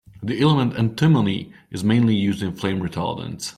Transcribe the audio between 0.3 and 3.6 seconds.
element antimony is mainly used in flame retardants.